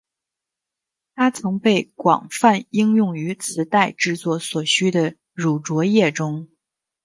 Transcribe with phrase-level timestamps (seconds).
[1.13, 6.49] 它曾被广泛应用于磁带制作所需的乳浊液中。